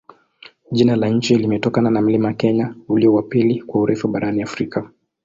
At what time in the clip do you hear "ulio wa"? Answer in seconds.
2.87-3.23